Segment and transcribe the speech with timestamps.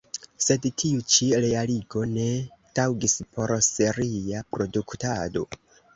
[0.43, 2.25] Sed tiu ĉi realigo ne
[2.79, 5.45] taŭgis por seria produktado.